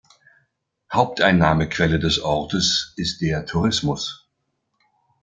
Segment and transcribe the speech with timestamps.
[0.91, 4.27] Haupteinnahmequelle des Ortes ist der Tourismus.